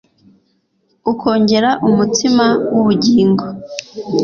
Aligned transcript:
ukongera 1.11 1.69
umutsima 1.87 2.45
wubugingo 2.73 3.45